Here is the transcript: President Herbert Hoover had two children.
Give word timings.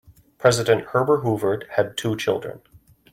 President 0.39 0.81
Herbert 0.83 1.21
Hoover 1.21 1.61
had 1.75 1.95
two 1.95 2.17
children. 2.17 2.61